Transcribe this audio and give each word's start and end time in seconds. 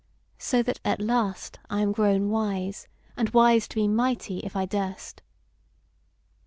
so 0.39 0.63
that 0.63 0.79
at 0.83 0.99
last 0.99 1.59
I 1.69 1.81
am 1.81 1.91
grown 1.91 2.29
wise, 2.31 2.87
and 3.15 3.29
wise 3.29 3.67
to 3.67 3.75
be 3.75 3.87
mighty 3.87 4.39
if 4.39 4.55
I 4.55 4.65
durst. 4.65 5.21